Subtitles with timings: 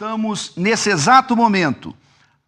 [0.00, 1.94] Estamos nesse exato momento,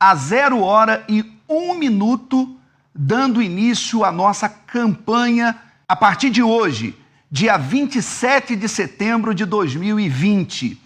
[0.00, 2.56] a zero hora e um minuto,
[2.94, 6.98] dando início à nossa campanha a partir de hoje,
[7.30, 10.80] dia 27 de setembro de 2020.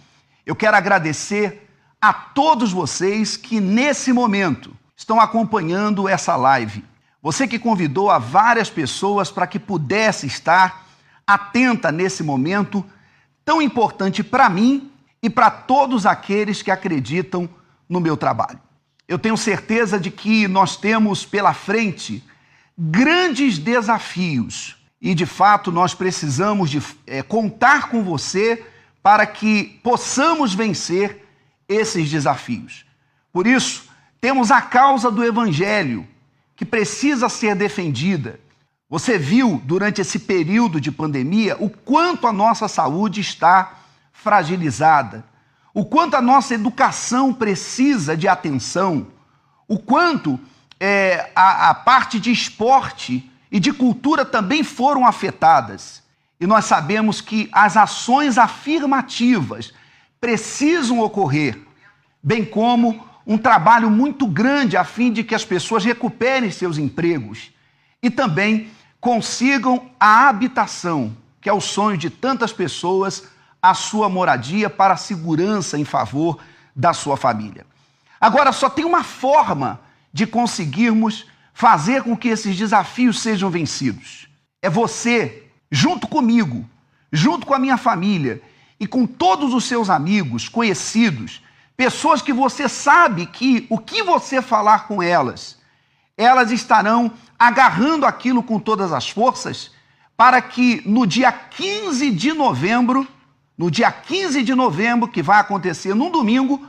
[0.45, 1.69] Eu quero agradecer
[2.01, 6.83] a todos vocês que nesse momento estão acompanhando essa live.
[7.23, 10.85] Você que convidou a várias pessoas para que pudesse estar
[11.25, 12.85] atenta nesse momento
[13.45, 17.49] tão importante para mim e para todos aqueles que acreditam
[17.89, 18.59] no meu trabalho.
[19.07, 22.23] Eu tenho certeza de que nós temos pela frente
[22.77, 28.65] grandes desafios e, de fato, nós precisamos de, é, contar com você
[29.01, 31.25] para que possamos vencer
[31.67, 32.85] esses desafios.
[33.31, 33.85] Por isso,
[34.19, 36.07] temos a causa do Evangelho
[36.55, 38.39] que precisa ser defendida.
[38.89, 43.77] Você viu durante esse período de pandemia o quanto a nossa saúde está
[44.17, 45.23] fragilizada,
[45.73, 49.07] o quanto a nossa educação precisa de atenção,
[49.67, 50.39] o quanto
[50.79, 56.01] é, a, a parte de esporte e de cultura também foram afetadas.
[56.39, 59.71] E nós sabemos que as ações afirmativas
[60.19, 61.59] precisam ocorrer,
[62.21, 67.51] bem como um trabalho muito grande a fim de que as pessoas recuperem seus empregos
[68.01, 68.69] e também
[68.99, 73.36] consigam a habitação, que é o sonho de tantas pessoas
[73.69, 76.39] a sua moradia para a segurança em favor
[76.75, 77.65] da sua família.
[78.19, 79.79] Agora, só tem uma forma
[80.13, 84.27] de conseguirmos fazer com que esses desafios sejam vencidos.
[84.61, 86.67] É você, junto comigo,
[87.11, 88.41] junto com a minha família
[88.79, 91.41] e com todos os seus amigos, conhecidos,
[91.75, 95.57] pessoas que você sabe que o que você falar com elas,
[96.17, 99.71] elas estarão agarrando aquilo com todas as forças,
[100.15, 103.07] para que no dia 15 de novembro
[103.57, 106.67] no dia 15 de novembro, que vai acontecer num domingo,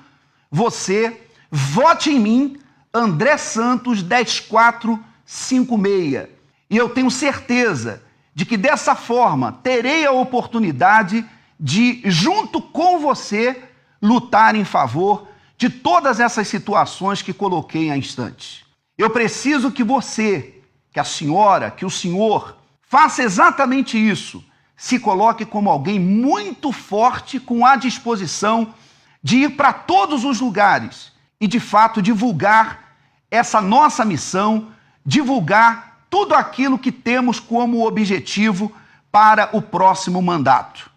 [0.51, 2.59] você vote em mim,
[2.93, 6.29] André Santos 10456.
[6.71, 8.03] E eu tenho certeza
[8.35, 11.27] de que dessa forma terei a oportunidade
[11.61, 13.65] de, junto com você,
[14.01, 18.65] lutar em favor de todas essas situações que coloquei em instantes.
[18.97, 20.63] Eu preciso que você,
[20.93, 24.43] que a senhora, que o senhor, faça exatamente isso
[24.79, 28.73] se coloque como alguém muito forte, com a disposição
[29.21, 32.95] de ir para todos os lugares e, de fato, divulgar
[33.29, 34.69] essa nossa missão,
[35.05, 38.73] divulgar tudo aquilo que temos como objetivo
[39.11, 40.89] para o próximo mandato.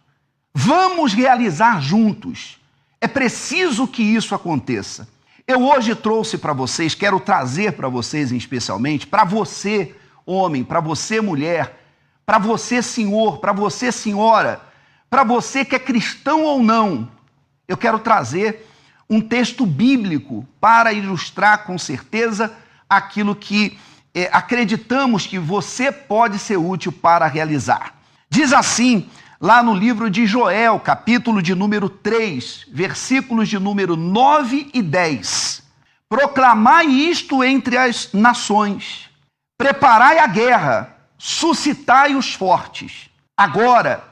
[0.53, 2.59] Vamos realizar juntos.
[3.01, 5.09] É preciso que isso aconteça.
[5.47, 11.19] Eu hoje trouxe para vocês, quero trazer para vocês especialmente, para você, homem, para você,
[11.19, 11.80] mulher,
[12.31, 14.61] para você, senhor, para você, senhora,
[15.09, 17.11] para você que é cristão ou não,
[17.67, 18.71] eu quero trazer
[19.09, 22.53] um texto bíblico para ilustrar com certeza
[22.89, 23.77] aquilo que
[24.15, 27.95] é, acreditamos que você pode ser útil para realizar.
[28.29, 34.71] Diz assim, lá no livro de Joel, capítulo de número 3, versículos de número 9
[34.73, 35.63] e 10.
[36.07, 39.09] Proclamai isto entre as nações,
[39.57, 43.07] preparai a guerra suscitai os fortes.
[43.37, 44.03] Agora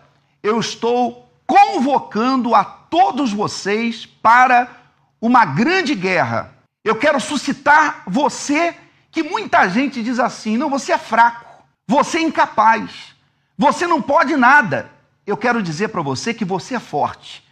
[0.43, 4.69] eu estou convocando a todos vocês para
[5.19, 6.53] uma grande guerra.
[6.83, 8.75] Eu quero suscitar você,
[9.09, 13.15] que muita gente diz assim: não, você é fraco, você é incapaz,
[13.57, 14.91] você não pode nada.
[15.25, 17.43] Eu quero dizer para você que você é forte.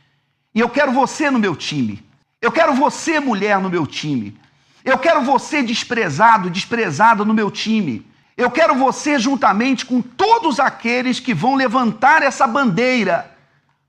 [0.54, 2.06] E eu quero você no meu time.
[2.40, 4.40] Eu quero você, mulher, no meu time.
[4.86, 8.06] Eu quero você desprezado, desprezada no meu time.
[8.38, 13.36] Eu quero você juntamente com todos aqueles que vão levantar essa bandeira,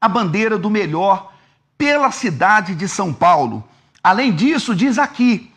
[0.01, 1.35] a bandeira do melhor,
[1.77, 3.69] pela cidade de São Paulo.
[4.03, 5.53] Além disso, diz aqui: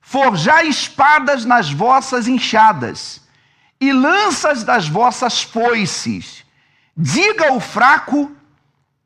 [0.00, 3.20] forjai espadas nas vossas enxadas
[3.78, 6.42] e lanças das vossas foices.
[6.96, 8.34] Diga ao fraco: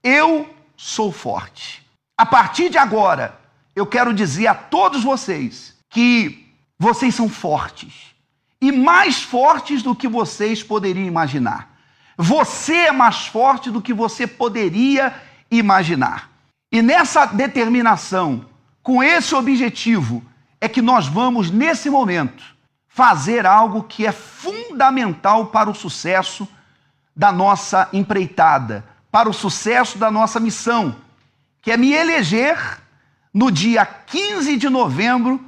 [0.05, 1.85] eu sou forte.
[2.17, 3.37] A partir de agora,
[3.75, 6.47] eu quero dizer a todos vocês que
[6.79, 8.16] vocês são fortes
[8.61, 11.77] e mais fortes do que vocês poderiam imaginar.
[12.17, 15.15] Você é mais forte do que você poderia
[15.51, 16.31] imaginar.
[16.73, 18.47] E nessa determinação,
[18.83, 20.23] com esse objetivo,
[20.61, 22.43] é que nós vamos, nesse momento,
[22.89, 26.49] fazer algo que é fundamental para o sucesso
[27.15, 30.97] da nossa empreitada, para o sucesso da nossa missão,
[31.61, 32.81] que é me eleger
[33.33, 35.45] no dia 15 de novembro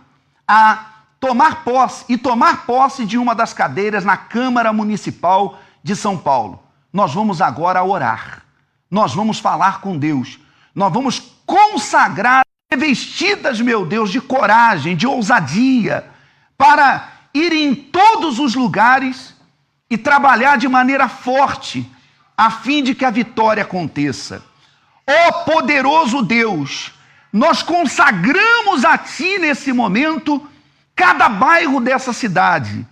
[0.46, 6.16] a tomar posse e tomar posse de uma das cadeiras na Câmara Municipal de São
[6.16, 6.62] Paulo.
[6.92, 8.42] Nós vamos agora orar.
[8.90, 10.38] Nós vamos falar com Deus.
[10.74, 16.08] Nós vamos consagrar revestidas, meu Deus, de coragem, de ousadia,
[16.56, 19.34] para ir em todos os lugares
[19.90, 21.90] e trabalhar de maneira forte,
[22.36, 24.44] a fim de que a vitória aconteça.
[25.06, 26.92] Ó oh, poderoso Deus,
[27.32, 30.46] nós consagramos a Ti nesse momento
[30.98, 32.84] cada bairro dessa cidade.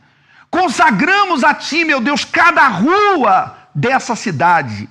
[0.48, 4.88] Consagramos a Ti, meu Deus, cada rua dessa cidade,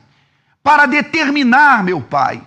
[0.62, 2.42] para determinar, meu Pai,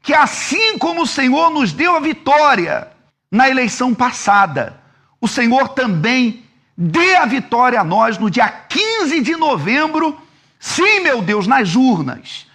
[0.00, 2.88] que assim como o Senhor nos deu a vitória
[3.30, 4.80] na eleição passada,
[5.20, 6.44] o Senhor também
[6.78, 10.16] dê a vitória a nós no dia 15 de novembro,
[10.58, 12.46] sim, meu Deus, nas urnas.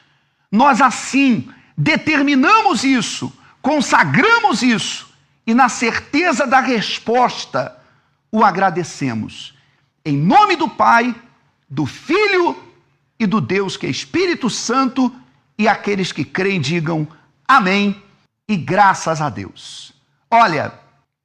[0.49, 3.31] Nós assim determinamos isso,
[3.61, 5.06] consagramos isso
[5.47, 7.79] e na certeza da resposta
[8.29, 9.57] o agradecemos.
[10.03, 11.15] Em nome do Pai,
[11.69, 12.61] do Filho
[13.17, 15.15] e do Deus que é Espírito Santo
[15.57, 17.07] e aqueles que creem digam
[17.47, 18.03] Amém
[18.45, 19.93] e graças a Deus.
[20.29, 20.73] Olha,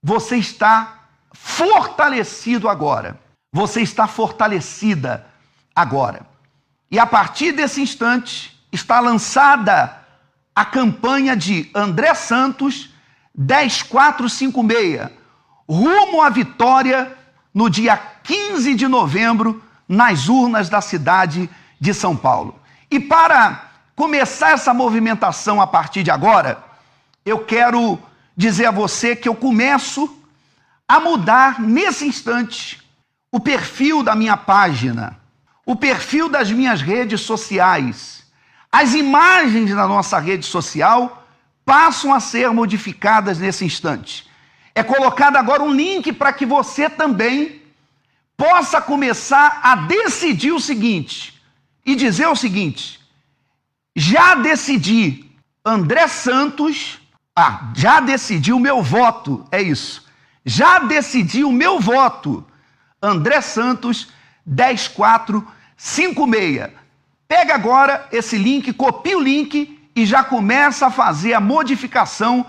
[0.01, 1.01] você está
[1.33, 3.19] fortalecido agora.
[3.53, 5.27] Você está fortalecida
[5.75, 6.25] agora.
[6.89, 9.99] E a partir desse instante está lançada
[10.55, 12.92] a campanha de André Santos
[13.35, 15.11] 10456,
[15.69, 17.17] rumo à vitória
[17.53, 21.49] no dia 15 de novembro nas urnas da cidade
[21.81, 22.59] de São Paulo.
[22.91, 26.63] E para começar essa movimentação a partir de agora,
[27.25, 27.99] eu quero
[28.37, 30.19] dizer a você que eu começo
[30.89, 32.83] a mudar nesse instante
[33.31, 35.19] o perfil da minha página,
[35.65, 38.25] o perfil das minhas redes sociais.
[38.71, 41.22] As imagens da nossa rede social
[41.65, 44.29] passam a ser modificadas nesse instante.
[44.75, 47.63] É colocado agora um link para que você também
[48.37, 51.41] possa começar a decidir o seguinte
[51.85, 53.01] e dizer o seguinte:
[53.95, 55.31] já decidi,
[55.65, 56.99] André Santos,
[57.37, 60.03] ah, já decidi o meu voto, é isso.
[60.45, 62.45] Já decidi o meu voto,
[63.01, 64.09] André Santos
[64.45, 66.71] 10456.
[67.29, 72.47] Pega agora esse link, copia o link e já começa a fazer a modificação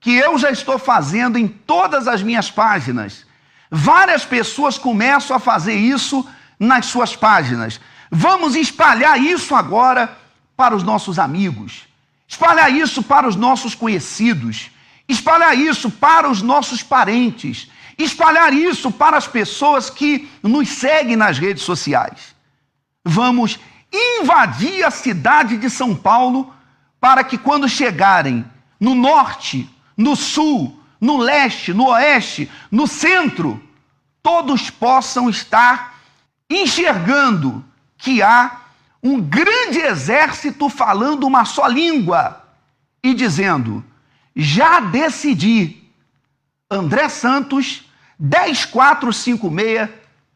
[0.00, 3.26] que eu já estou fazendo em todas as minhas páginas.
[3.70, 7.80] Várias pessoas começam a fazer isso nas suas páginas.
[8.10, 10.16] Vamos espalhar isso agora
[10.56, 11.88] para os nossos amigos,
[12.28, 14.70] espalhar isso para os nossos conhecidos,
[15.08, 17.68] espalhar isso para os nossos parentes,
[17.98, 22.34] espalhar isso para as pessoas que nos seguem nas redes sociais.
[23.04, 23.58] Vamos
[23.92, 26.53] invadir a cidade de São Paulo
[27.04, 28.46] para que quando chegarem
[28.80, 33.62] no norte, no sul, no leste, no oeste, no centro,
[34.22, 36.00] todos possam estar
[36.48, 37.62] enxergando
[37.98, 38.58] que há
[39.02, 42.42] um grande exército falando uma só língua
[43.02, 43.84] e dizendo:
[44.34, 45.86] já decidi,
[46.70, 47.84] André Santos,
[48.18, 49.90] 10456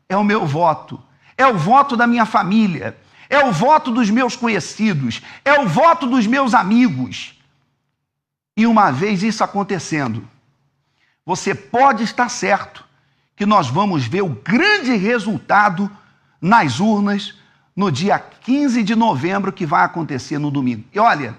[0.07, 1.03] é o meu voto,
[1.35, 2.95] é o voto da minha família,
[3.29, 7.35] é o voto dos meus conhecidos, é o voto dos meus amigos.
[8.57, 10.29] E uma vez isso acontecendo,
[11.25, 12.85] você pode estar certo
[13.37, 15.91] que nós vamos ver o grande resultado
[16.41, 17.35] nas urnas
[17.77, 20.85] no dia 15 de novembro, que vai acontecer no domingo.
[20.93, 21.37] E olha,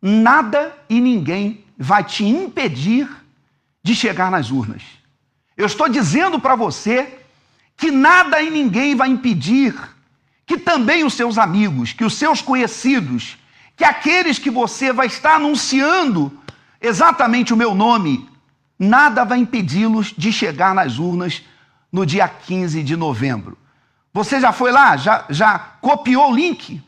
[0.00, 3.08] nada e ninguém vai te impedir
[3.82, 4.82] de chegar nas urnas.
[5.56, 7.18] Eu estou dizendo para você
[7.76, 9.74] que nada e ninguém vai impedir
[10.50, 13.38] que também os seus amigos, que os seus conhecidos,
[13.76, 16.36] que aqueles que você vai estar anunciando
[16.80, 18.28] exatamente o meu nome,
[18.76, 21.44] nada vai impedi-los de chegar nas urnas
[21.92, 23.56] no dia 15 de novembro.
[24.12, 24.96] Você já foi lá?
[24.96, 26.82] Já, já copiou o link?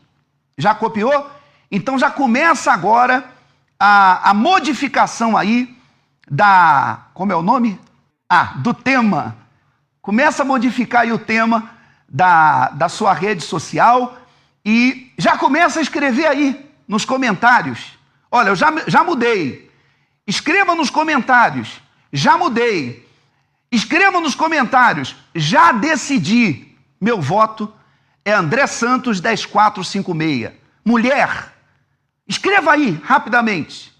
[0.57, 1.31] Já copiou?
[1.71, 3.23] Então já começa agora
[3.79, 5.73] a, a modificação aí
[6.29, 7.05] da.
[7.13, 7.79] Como é o nome?
[8.29, 9.37] Ah, do tema.
[10.01, 11.69] Começa a modificar aí o tema
[12.07, 14.17] da, da sua rede social
[14.65, 17.97] e já começa a escrever aí nos comentários.
[18.31, 19.71] Olha, eu já, já mudei.
[20.25, 21.81] Escreva nos comentários.
[22.11, 23.07] Já mudei.
[23.71, 25.15] Escreva nos comentários.
[25.35, 26.75] Já decidi.
[26.99, 27.73] Meu voto
[28.23, 30.51] é André Santos 10456.
[30.85, 31.53] Mulher,
[32.27, 33.93] escreva aí rapidamente.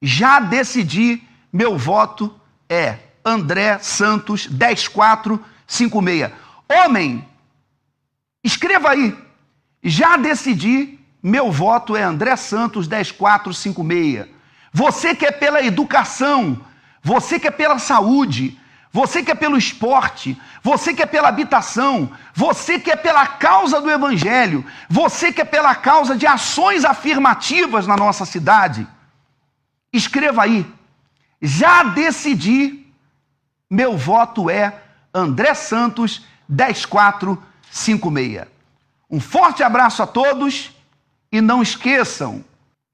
[0.00, 2.34] Já decidi, meu voto
[2.68, 6.30] é André Santos 10456.
[6.68, 7.26] Homem,
[8.44, 9.16] escreva aí.
[9.82, 14.26] Já decidi, meu voto é André Santos 10456.
[14.72, 16.60] Você que é pela educação,
[17.02, 18.58] você que é pela saúde,
[18.92, 23.80] você que é pelo esporte, você que é pela habitação, você que é pela causa
[23.80, 28.86] do Evangelho, você que é pela causa de ações afirmativas na nossa cidade,
[29.92, 30.66] escreva aí,
[31.40, 32.86] Já decidi,
[33.70, 34.82] meu voto é
[35.14, 38.46] André Santos 10456.
[39.10, 40.70] Um forte abraço a todos
[41.30, 42.44] e não esqueçam,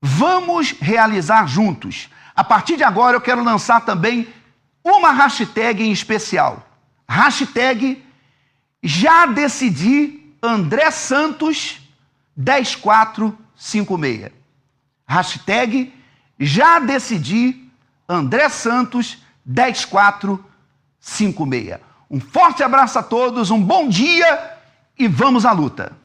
[0.00, 2.08] vamos realizar juntos.
[2.34, 4.26] A partir de agora eu quero lançar também
[4.82, 6.66] uma hashtag em especial.
[7.08, 8.02] Hashtag
[8.82, 11.80] já decidi André Santos
[12.37, 14.32] 10456.
[15.06, 15.94] Hashtag
[16.38, 17.70] já decidi
[18.08, 21.78] André Santos 10456.
[22.14, 24.52] Um forte abraço a todos, um bom dia
[24.97, 26.03] e vamos à luta.